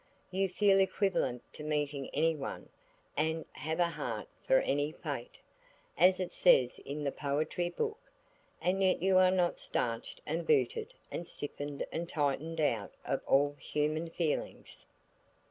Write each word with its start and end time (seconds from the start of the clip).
You 0.31 0.49
feel 0.49 0.79
equivalent 0.79 1.43
to 1.53 1.63
meeting 1.63 2.09
any 2.11 2.35
one, 2.35 2.69
and 3.15 3.45
have 3.51 3.79
"a 3.79 3.89
heart 3.89 4.27
for 4.47 4.57
any 4.61 4.91
fate," 4.91 5.37
as 5.95 6.19
it 6.19 6.31
says 6.31 6.79
in 6.85 7.03
the 7.03 7.11
poetry 7.11 7.69
book, 7.69 7.99
and 8.59 8.81
yet 8.81 9.03
you 9.03 9.19
are 9.19 9.29
not 9.29 9.59
starched 9.59 10.19
and 10.25 10.47
booted 10.47 10.95
and 11.11 11.27
stiffened 11.27 11.85
and 11.91 12.09
tightened 12.09 12.59
out 12.59 12.95
of 13.05 13.21
all 13.27 13.55
human 13.59 14.09
feelings. 14.09 14.87